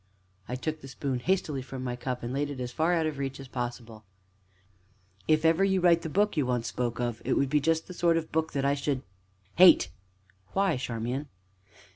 [0.49, 3.19] I took the spoon hastily from my cup, and laid it as far out of
[3.19, 4.03] reach as possible.
[5.27, 7.85] "If ever you should write the book you once spoke of, it would be just
[7.85, 9.03] the very sort of book that I should
[9.57, 9.91] hate."
[10.53, 11.27] "Why, Charmian?"